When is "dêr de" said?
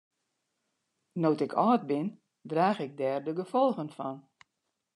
3.01-3.31